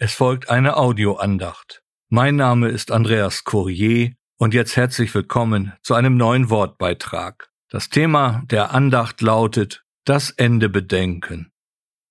Es 0.00 0.14
folgt 0.14 0.48
eine 0.48 0.76
Audioandacht. 0.76 1.82
Mein 2.08 2.36
Name 2.36 2.68
ist 2.68 2.92
Andreas 2.92 3.42
Courier 3.42 4.12
und 4.36 4.54
jetzt 4.54 4.76
herzlich 4.76 5.12
willkommen 5.12 5.72
zu 5.82 5.94
einem 5.94 6.16
neuen 6.16 6.50
Wortbeitrag. 6.50 7.50
Das 7.68 7.88
Thema 7.88 8.44
der 8.48 8.72
Andacht 8.72 9.20
lautet 9.22 9.84
Das 10.04 10.30
Ende 10.30 10.68
bedenken. 10.68 11.50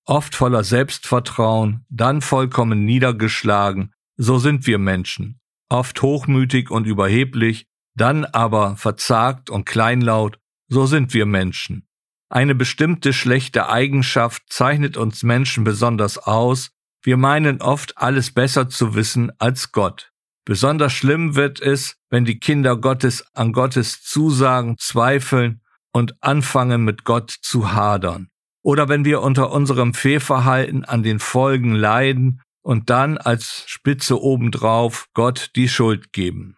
Oft 0.04 0.36
voller 0.36 0.66
Selbstvertrauen, 0.66 1.86
dann 1.88 2.20
vollkommen 2.20 2.84
niedergeschlagen, 2.84 3.94
so 4.18 4.38
sind 4.38 4.68
wir 4.68 4.80
Menschen. 4.80 5.40
Oft 5.70 6.02
hochmütig 6.02 6.70
und 6.70 6.88
überheblich, 6.88 7.68
dann 7.96 8.26
aber 8.26 8.76
verzagt 8.76 9.50
und 9.50 9.64
kleinlaut, 9.64 10.40
so 10.68 10.88
sind 10.88 11.14
wir 11.14 11.26
Menschen. 11.26 11.88
Eine 12.28 12.54
bestimmte 12.54 13.14
schlechte 13.14 13.70
Eigenschaft 13.70 14.44
zeichnet 14.50 14.98
uns 14.98 15.24
Menschen 15.24 15.64
besonders 15.64 16.18
aus, 16.18 16.72
wir 17.02 17.18
meinen 17.18 17.62
oft 17.62 17.98
alles 17.98 18.32
besser 18.34 18.70
zu 18.70 18.96
wissen 18.96 19.32
als 19.40 19.72
Gott. 19.72 20.12
Besonders 20.46 20.94
schlimm 20.94 21.36
wird 21.36 21.60
es, 21.60 21.98
wenn 22.10 22.26
die 22.26 22.40
Kinder 22.40 22.78
Gottes 22.78 23.26
an 23.34 23.52
Gottes 23.52 24.02
Zusagen 24.02 24.78
zweifeln 24.78 25.62
und 25.92 26.16
anfangen 26.22 26.84
mit 26.84 27.04
Gott 27.04 27.32
zu 27.32 27.74
hadern. 27.74 28.30
Oder 28.64 28.90
wenn 28.90 29.06
wir 29.06 29.22
unter 29.22 29.52
unserem 29.52 29.94
Fehlverhalten 29.94 30.86
an 30.86 31.04
den 31.04 31.20
Folgen 31.20 31.74
leiden 31.74 32.42
und 32.62 32.90
dann 32.90 33.18
als 33.18 33.64
Spitze 33.68 34.22
obendrauf 34.22 35.08
Gott 35.14 35.52
die 35.56 35.70
Schuld 35.70 36.12
geben. 36.12 36.58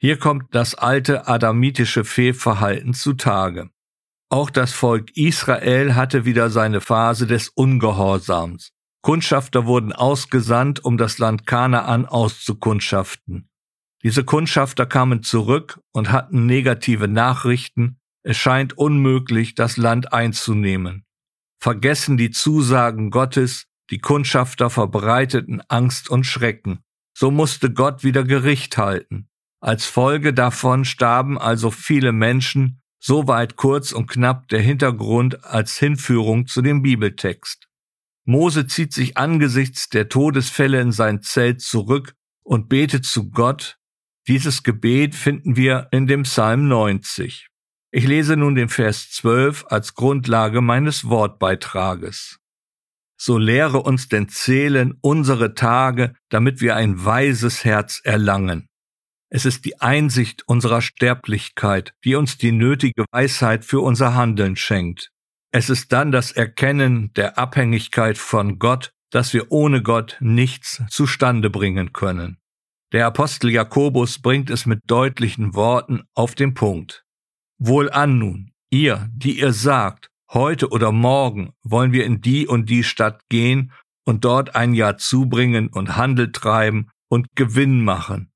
Hier 0.00 0.18
kommt 0.18 0.54
das 0.54 0.76
alte 0.76 1.26
adamitische 1.26 2.04
Fehlverhalten 2.04 2.94
zutage. 2.94 3.70
Auch 4.30 4.50
das 4.50 4.72
Volk 4.72 5.16
Israel 5.16 5.94
hatte 5.94 6.24
wieder 6.24 6.50
seine 6.50 6.80
Phase 6.80 7.26
des 7.26 7.48
Ungehorsams. 7.48 8.72
Kundschafter 9.02 9.66
wurden 9.66 9.92
ausgesandt, 9.92 10.84
um 10.84 10.98
das 10.98 11.18
Land 11.18 11.46
Kanaan 11.46 12.06
auszukundschaften. 12.06 13.48
Diese 14.02 14.24
Kundschafter 14.24 14.86
kamen 14.86 15.22
zurück 15.22 15.80
und 15.92 16.12
hatten 16.12 16.46
negative 16.46 17.08
Nachrichten. 17.08 17.98
Es 18.22 18.36
scheint 18.36 18.76
unmöglich, 18.76 19.54
das 19.54 19.76
Land 19.76 20.12
einzunehmen. 20.12 21.04
Vergessen 21.60 22.16
die 22.16 22.30
Zusagen 22.30 23.10
Gottes, 23.10 23.66
die 23.90 23.98
Kundschafter 23.98 24.70
verbreiteten 24.70 25.62
Angst 25.68 26.10
und 26.10 26.24
Schrecken. 26.24 26.80
So 27.16 27.30
musste 27.30 27.72
Gott 27.72 28.04
wieder 28.04 28.22
Gericht 28.22 28.78
halten. 28.78 29.28
Als 29.60 29.86
Folge 29.86 30.32
davon 30.32 30.84
starben 30.84 31.36
also 31.36 31.70
viele 31.70 32.12
Menschen, 32.12 32.80
soweit 33.00 33.56
kurz 33.56 33.90
und 33.92 34.06
knapp 34.06 34.48
der 34.48 34.60
Hintergrund 34.60 35.44
als 35.44 35.78
Hinführung 35.78 36.46
zu 36.46 36.62
dem 36.62 36.82
Bibeltext. 36.82 37.67
Mose 38.28 38.66
zieht 38.66 38.92
sich 38.92 39.16
angesichts 39.16 39.88
der 39.88 40.10
Todesfälle 40.10 40.82
in 40.82 40.92
sein 40.92 41.22
Zelt 41.22 41.62
zurück 41.62 42.12
und 42.42 42.68
betet 42.68 43.06
zu 43.06 43.30
Gott. 43.30 43.78
Dieses 44.26 44.62
Gebet 44.62 45.14
finden 45.14 45.56
wir 45.56 45.88
in 45.92 46.06
dem 46.06 46.24
Psalm 46.24 46.68
90. 46.68 47.48
Ich 47.90 48.06
lese 48.06 48.36
nun 48.36 48.54
den 48.54 48.68
Vers 48.68 49.10
12 49.12 49.64
als 49.70 49.94
Grundlage 49.94 50.60
meines 50.60 51.08
Wortbeitrages. 51.08 52.38
So 53.18 53.38
lehre 53.38 53.80
uns 53.80 54.08
denn 54.08 54.28
zählen 54.28 54.98
unsere 55.00 55.54
Tage, 55.54 56.14
damit 56.28 56.60
wir 56.60 56.76
ein 56.76 57.02
weises 57.02 57.64
Herz 57.64 58.02
erlangen. 58.04 58.68
Es 59.30 59.46
ist 59.46 59.64
die 59.64 59.80
Einsicht 59.80 60.46
unserer 60.46 60.82
Sterblichkeit, 60.82 61.94
die 62.04 62.14
uns 62.14 62.36
die 62.36 62.52
nötige 62.52 63.06
Weisheit 63.10 63.64
für 63.64 63.80
unser 63.80 64.14
Handeln 64.14 64.56
schenkt. 64.56 65.12
Es 65.50 65.70
ist 65.70 65.92
dann 65.92 66.12
das 66.12 66.30
Erkennen 66.32 67.12
der 67.14 67.38
Abhängigkeit 67.38 68.18
von 68.18 68.58
Gott, 68.58 68.92
dass 69.10 69.32
wir 69.32 69.50
ohne 69.50 69.82
Gott 69.82 70.18
nichts 70.20 70.82
zustande 70.90 71.48
bringen 71.48 71.92
können. 71.92 72.38
Der 72.92 73.06
Apostel 73.06 73.50
Jakobus 73.50 74.20
bringt 74.20 74.50
es 74.50 74.66
mit 74.66 74.80
deutlichen 74.86 75.54
Worten 75.54 76.02
auf 76.14 76.34
den 76.34 76.54
Punkt. 76.54 77.04
Wohlan 77.58 78.18
nun, 78.18 78.52
ihr, 78.70 79.08
die 79.12 79.38
ihr 79.38 79.52
sagt, 79.52 80.10
heute 80.30 80.68
oder 80.68 80.92
morgen 80.92 81.52
wollen 81.62 81.92
wir 81.92 82.04
in 82.04 82.20
die 82.20 82.46
und 82.46 82.68
die 82.68 82.84
Stadt 82.84 83.22
gehen 83.28 83.72
und 84.04 84.24
dort 84.24 84.54
ein 84.54 84.74
Jahr 84.74 84.98
zubringen 84.98 85.68
und 85.68 85.96
Handel 85.96 86.32
treiben 86.32 86.90
und 87.08 87.28
Gewinn 87.34 87.84
machen, 87.84 88.30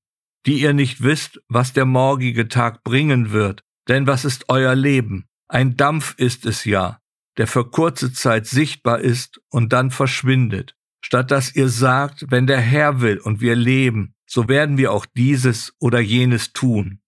die 0.46 0.60
ihr 0.60 0.72
nicht 0.72 1.02
wisst, 1.02 1.40
was 1.48 1.72
der 1.72 1.84
morgige 1.84 2.48
Tag 2.48 2.82
bringen 2.84 3.32
wird, 3.32 3.62
denn 3.88 4.06
was 4.06 4.24
ist 4.24 4.48
euer 4.48 4.74
Leben? 4.74 5.26
Ein 5.48 5.76
Dampf 5.76 6.14
ist 6.16 6.46
es 6.46 6.64
ja, 6.64 6.98
der 7.38 7.46
für 7.46 7.70
kurze 7.70 8.12
Zeit 8.12 8.46
sichtbar 8.46 9.00
ist 9.00 9.40
und 9.48 9.72
dann 9.72 9.90
verschwindet, 9.90 10.76
statt 11.04 11.30
dass 11.30 11.54
ihr 11.54 11.68
sagt, 11.68 12.26
wenn 12.30 12.46
der 12.46 12.60
Herr 12.60 13.00
will 13.00 13.18
und 13.18 13.40
wir 13.40 13.56
leben, 13.56 14.14
so 14.26 14.48
werden 14.48 14.78
wir 14.78 14.92
auch 14.92 15.06
dieses 15.06 15.74
oder 15.78 16.00
jenes 16.00 16.52
tun. 16.52 17.00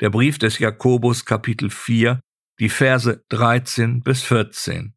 Der 0.00 0.10
Brief 0.10 0.38
des 0.38 0.58
Jakobus 0.58 1.24
Kapitel 1.24 1.70
4, 1.70 2.20
die 2.58 2.68
Verse 2.68 3.24
13 3.28 4.02
bis 4.02 4.22
14. 4.22 4.94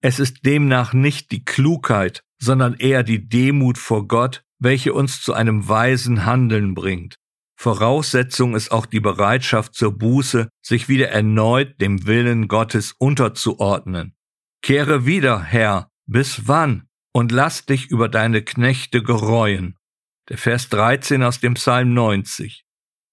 Es 0.00 0.18
ist 0.18 0.44
demnach 0.44 0.92
nicht 0.92 1.30
die 1.30 1.44
Klugheit, 1.44 2.22
sondern 2.38 2.74
eher 2.74 3.02
die 3.02 3.28
Demut 3.28 3.78
vor 3.78 4.06
Gott, 4.06 4.44
welche 4.58 4.92
uns 4.92 5.22
zu 5.22 5.32
einem 5.34 5.68
weisen 5.68 6.26
Handeln 6.26 6.74
bringt. 6.74 7.16
Voraussetzung 7.56 8.54
ist 8.54 8.70
auch 8.70 8.86
die 8.86 9.00
Bereitschaft 9.00 9.74
zur 9.74 9.96
Buße, 9.96 10.48
sich 10.62 10.88
wieder 10.88 11.08
erneut 11.08 11.80
dem 11.80 12.06
Willen 12.06 12.48
Gottes 12.48 12.92
unterzuordnen. 12.98 14.14
Kehre 14.62 15.06
wieder, 15.06 15.42
Herr, 15.42 15.90
bis 16.06 16.48
wann? 16.48 16.88
Und 17.12 17.30
lass 17.30 17.64
dich 17.64 17.90
über 17.90 18.08
deine 18.08 18.42
Knechte 18.42 19.02
gereuen. 19.02 19.78
Der 20.28 20.38
Vers 20.38 20.68
13 20.70 21.22
aus 21.22 21.38
dem 21.38 21.54
Psalm 21.54 21.94
90. 21.94 22.64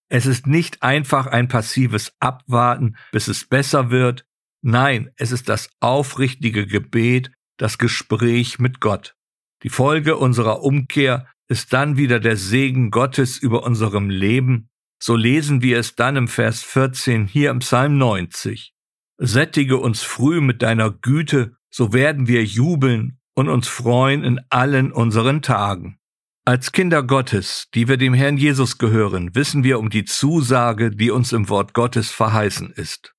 Es 0.09 0.25
ist 0.25 0.47
nicht 0.47 0.81
einfach 0.81 1.28
ein 1.28 1.47
passives 1.47 2.13
Abwarten, 2.19 2.97
bis 3.12 3.28
es 3.28 3.47
besser 3.47 3.91
wird. 3.91 4.25
Nein, 4.62 5.12
es 5.18 5.31
ist 5.31 5.50
das 5.50 5.69
aufrichtige 5.80 6.68
Gebet, 6.68 7.31
das 7.57 7.78
Gespräch 7.78 8.59
mit 8.59 8.80
Gott. 8.80 9.16
Die 9.63 9.69
Folge 9.69 10.18
unserer 10.18 10.63
Umkehr 10.63 11.28
ist 11.51 11.73
dann 11.73 11.97
wieder 11.97 12.22
der 12.22 12.38
Segen 12.38 12.91
Gottes 12.91 13.38
über 13.38 13.63
unserem 13.63 14.09
Leben, 14.09 14.69
so 15.03 15.17
lesen 15.17 15.62
wir 15.62 15.79
es 15.79 15.95
dann 15.95 16.16
im 16.16 16.29
Vers 16.29 16.63
14 16.63 17.28
hier 17.28 17.50
im 17.50 17.59
Psalm 17.59 17.97
90. 17.97 18.73
Sättige 19.17 19.75
uns 19.75 20.01
früh 20.01 20.39
mit 20.39 20.62
deiner 20.62 20.91
Güte, 20.91 21.57
so 21.69 21.91
werden 21.91 22.28
wir 22.28 22.41
jubeln 22.45 23.19
und 23.35 23.50
uns 23.50 23.67
freuen 23.67 24.23
in 24.23 24.39
allen 24.50 24.94
unseren 24.94 25.41
Tagen. 25.41 25.97
Als 26.45 26.72
Kinder 26.72 27.03
Gottes, 27.03 27.68
die 27.73 27.89
wir 27.89 27.97
dem 27.97 28.13
Herrn 28.13 28.38
Jesus 28.38 28.78
gehören, 28.78 29.35
wissen 29.35 29.66
wir 29.66 29.78
um 29.78 29.89
die 29.89 30.06
Zusage, 30.06 30.89
die 30.89 31.12
uns 31.12 31.33
im 31.33 31.50
Wort 31.50 31.73
Gottes 31.73 32.12
verheißen 32.12 32.72
ist. 32.72 33.13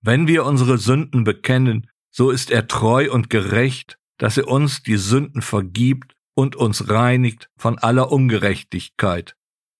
Wenn 0.00 0.26
wir 0.26 0.46
unsere 0.46 0.78
Sünden 0.78 1.24
bekennen, 1.24 1.90
so 2.10 2.30
ist 2.30 2.50
er 2.50 2.68
treu 2.68 3.12
und 3.12 3.28
gerecht, 3.28 3.98
dass 4.16 4.38
er 4.38 4.48
uns 4.48 4.82
die 4.82 4.96
Sünden 4.96 5.42
vergibt 5.42 6.15
und 6.36 6.54
uns 6.54 6.88
reinigt 6.88 7.50
von 7.56 7.78
aller 7.78 8.12
Ungerechtigkeit. 8.12 9.34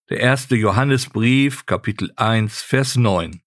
Der 0.08 0.20
erste 0.20 0.56
Johannesbrief, 0.56 1.66
Kapitel 1.66 2.12
1, 2.16 2.62
Vers 2.62 2.96
9. 2.96 3.40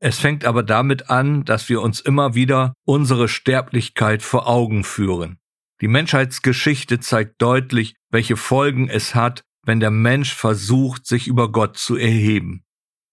Es 0.00 0.18
fängt 0.18 0.44
aber 0.44 0.62
damit 0.62 1.10
an, 1.10 1.44
dass 1.44 1.68
wir 1.68 1.82
uns 1.82 2.00
immer 2.00 2.34
wieder 2.34 2.74
unsere 2.86 3.28
Sterblichkeit 3.28 4.22
vor 4.22 4.46
Augen 4.46 4.84
führen. 4.84 5.38
Die 5.80 5.88
Menschheitsgeschichte 5.88 7.00
zeigt 7.00 7.42
deutlich, 7.42 7.94
welche 8.10 8.36
Folgen 8.36 8.88
es 8.88 9.14
hat, 9.14 9.42
wenn 9.64 9.80
der 9.80 9.90
Mensch 9.90 10.34
versucht, 10.34 11.06
sich 11.06 11.26
über 11.26 11.50
Gott 11.50 11.76
zu 11.76 11.96
erheben. 11.96 12.64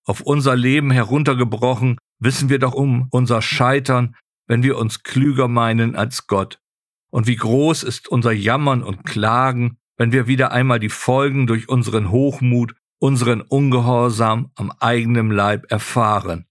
Auf 0.06 0.22
unser 0.22 0.56
Leben 0.56 0.92
heruntergebrochen 0.92 1.98
wissen 2.20 2.50
wir 2.50 2.60
doch 2.60 2.74
um 2.74 3.08
unser 3.12 3.42
Scheitern, 3.42 4.16
wenn 4.48 4.64
wir 4.64 4.78
uns 4.78 5.04
klüger 5.04 5.48
meinen 5.48 5.96
als 5.96 6.28
Gott. 6.28 6.61
Und 7.12 7.28
wie 7.28 7.36
groß 7.36 7.84
ist 7.84 8.08
unser 8.08 8.32
Jammern 8.32 8.82
und 8.82 9.06
Klagen, 9.06 9.78
wenn 9.98 10.12
wir 10.12 10.26
wieder 10.26 10.52
einmal 10.52 10.80
die 10.80 10.90
Folgen 10.90 11.46
durch 11.46 11.70
unseren 11.70 12.10
Hochmut, 12.10 12.74
unseren 13.00 13.42
Ungehorsam 13.42 14.52
am 14.56 14.72
eigenen 14.80 15.30
Leib 15.30 15.72
erfahren. 15.72 16.46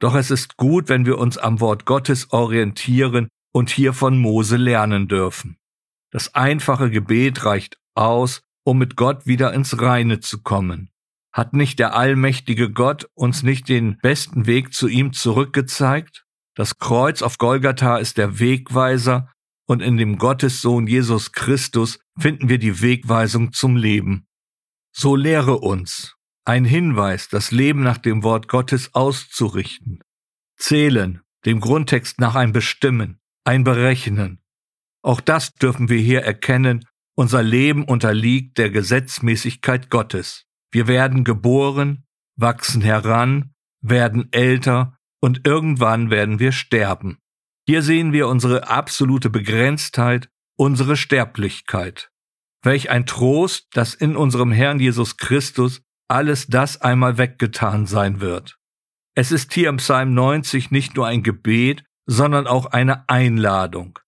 Doch 0.00 0.14
es 0.14 0.30
ist 0.30 0.56
gut, 0.56 0.88
wenn 0.88 1.06
wir 1.06 1.18
uns 1.18 1.38
am 1.38 1.60
Wort 1.60 1.84
Gottes 1.86 2.32
orientieren 2.32 3.28
und 3.52 3.70
hier 3.70 3.92
von 3.92 4.18
Mose 4.18 4.56
lernen 4.56 5.08
dürfen. 5.08 5.56
Das 6.10 6.34
einfache 6.34 6.90
Gebet 6.90 7.44
reicht 7.44 7.78
aus, 7.94 8.42
um 8.64 8.78
mit 8.78 8.96
Gott 8.96 9.26
wieder 9.26 9.52
ins 9.52 9.80
Reine 9.80 10.20
zu 10.20 10.42
kommen. 10.42 10.90
Hat 11.32 11.52
nicht 11.52 11.78
der 11.78 11.94
allmächtige 11.94 12.70
Gott 12.70 13.08
uns 13.14 13.42
nicht 13.42 13.68
den 13.68 13.98
besten 13.98 14.46
Weg 14.46 14.74
zu 14.74 14.88
ihm 14.88 15.12
zurückgezeigt? 15.12 16.26
Das 16.56 16.78
Kreuz 16.78 17.22
auf 17.22 17.38
Golgatha 17.38 17.98
ist 17.98 18.18
der 18.18 18.40
Wegweiser, 18.40 19.30
und 19.70 19.82
in 19.82 19.96
dem 19.96 20.18
Gottessohn 20.18 20.88
Jesus 20.88 21.30
Christus 21.30 22.00
finden 22.18 22.48
wir 22.48 22.58
die 22.58 22.82
Wegweisung 22.82 23.52
zum 23.52 23.76
Leben. 23.76 24.26
So 24.90 25.14
lehre 25.14 25.58
uns, 25.58 26.16
ein 26.44 26.64
Hinweis, 26.64 27.28
das 27.28 27.52
Leben 27.52 27.84
nach 27.84 27.98
dem 27.98 28.24
Wort 28.24 28.48
Gottes 28.48 28.92
auszurichten. 28.96 30.02
Zählen, 30.56 31.20
dem 31.46 31.60
Grundtext 31.60 32.18
nach 32.18 32.34
ein 32.34 32.52
Bestimmen, 32.52 33.20
ein 33.44 33.62
Berechnen. 33.62 34.40
Auch 35.02 35.20
das 35.20 35.54
dürfen 35.54 35.88
wir 35.88 36.00
hier 36.00 36.22
erkennen 36.22 36.84
Unser 37.14 37.44
Leben 37.44 37.84
unterliegt 37.84 38.58
der 38.58 38.70
Gesetzmäßigkeit 38.70 39.88
Gottes. 39.88 40.46
Wir 40.72 40.88
werden 40.88 41.22
geboren, 41.22 42.08
wachsen 42.34 42.82
heran, 42.82 43.54
werden 43.82 44.32
älter 44.32 44.96
und 45.20 45.46
irgendwann 45.46 46.10
werden 46.10 46.40
wir 46.40 46.50
sterben. 46.50 47.19
Hier 47.70 47.82
sehen 47.82 48.12
wir 48.12 48.26
unsere 48.26 48.66
absolute 48.66 49.30
Begrenztheit, 49.30 50.28
unsere 50.56 50.96
Sterblichkeit. 50.96 52.10
Welch 52.64 52.90
ein 52.90 53.06
Trost, 53.06 53.68
dass 53.74 53.94
in 53.94 54.16
unserem 54.16 54.50
Herrn 54.50 54.80
Jesus 54.80 55.18
Christus 55.18 55.80
alles 56.08 56.48
das 56.48 56.80
einmal 56.80 57.16
weggetan 57.16 57.86
sein 57.86 58.20
wird. 58.20 58.58
Es 59.14 59.30
ist 59.30 59.54
hier 59.54 59.68
im 59.68 59.76
Psalm 59.76 60.14
90 60.14 60.72
nicht 60.72 60.96
nur 60.96 61.06
ein 61.06 61.22
Gebet, 61.22 61.84
sondern 62.06 62.48
auch 62.48 62.66
eine 62.66 63.08
Einladung. 63.08 64.00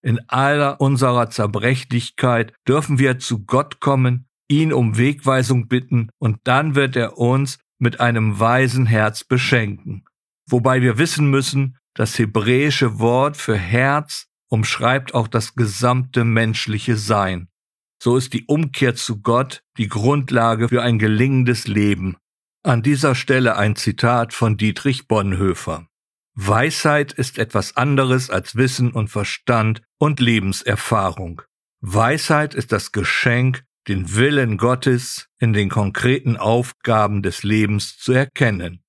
In 0.00 0.18
aller 0.30 0.80
unserer 0.80 1.28
Zerbrechlichkeit 1.28 2.54
dürfen 2.66 2.98
wir 2.98 3.18
zu 3.18 3.44
Gott 3.44 3.78
kommen, 3.78 4.26
ihn 4.48 4.72
um 4.72 4.96
Wegweisung 4.96 5.68
bitten 5.68 6.08
und 6.18 6.38
dann 6.44 6.74
wird 6.76 6.96
er 6.96 7.18
uns 7.18 7.58
mit 7.78 8.00
einem 8.00 8.40
weisen 8.40 8.86
Herz 8.86 9.22
beschenken. 9.22 10.06
Wobei 10.48 10.80
wir 10.80 10.96
wissen 10.96 11.28
müssen, 11.28 11.76
das 11.94 12.18
hebräische 12.18 12.98
Wort 12.98 13.36
für 13.36 13.56
Herz 13.56 14.26
umschreibt 14.48 15.14
auch 15.14 15.28
das 15.28 15.54
gesamte 15.54 16.24
menschliche 16.24 16.96
Sein. 16.96 17.48
So 18.02 18.16
ist 18.16 18.32
die 18.32 18.44
Umkehr 18.46 18.94
zu 18.94 19.22
Gott 19.22 19.62
die 19.78 19.88
Grundlage 19.88 20.68
für 20.68 20.82
ein 20.82 20.98
gelingendes 20.98 21.66
Leben. 21.66 22.16
An 22.64 22.82
dieser 22.82 23.14
Stelle 23.14 23.56
ein 23.56 23.76
Zitat 23.76 24.32
von 24.32 24.56
Dietrich 24.56 25.08
Bonhoeffer. 25.08 25.86
Weisheit 26.34 27.12
ist 27.12 27.38
etwas 27.38 27.76
anderes 27.76 28.30
als 28.30 28.56
Wissen 28.56 28.92
und 28.92 29.08
Verstand 29.08 29.82
und 29.98 30.20
Lebenserfahrung. 30.20 31.42
Weisheit 31.80 32.54
ist 32.54 32.72
das 32.72 32.92
Geschenk, 32.92 33.64
den 33.88 34.14
Willen 34.14 34.56
Gottes 34.56 35.28
in 35.38 35.52
den 35.52 35.68
konkreten 35.68 36.36
Aufgaben 36.36 37.22
des 37.22 37.42
Lebens 37.42 37.98
zu 37.98 38.12
erkennen. 38.12 38.82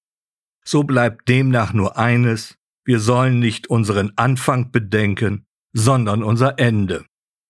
So 0.63 0.83
bleibt 0.83 1.27
demnach 1.27 1.73
nur 1.73 1.97
eines, 1.97 2.57
wir 2.85 2.99
sollen 2.99 3.39
nicht 3.39 3.67
unseren 3.67 4.11
Anfang 4.15 4.71
bedenken, 4.71 5.45
sondern 5.73 6.23
unser 6.23 6.59
Ende. 6.59 7.05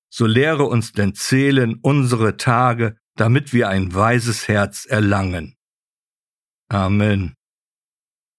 So 0.10 0.26
lehre 0.26 0.66
uns 0.66 0.92
denn 0.92 1.16
zählen 1.16 1.80
unsere 1.82 2.38
Tage, 2.38 2.98
damit 3.16 3.54
wir 3.54 3.70
ein 3.70 3.94
weises 3.94 4.48
Herz 4.48 4.86
erlangen. 4.86 5.56
Amen. 6.70 7.36